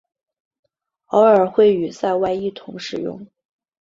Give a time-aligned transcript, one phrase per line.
[1.09, 3.27] 偶尔会与塞外一同使用。